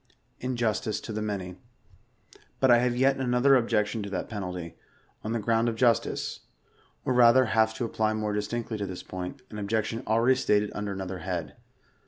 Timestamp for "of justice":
5.69-6.39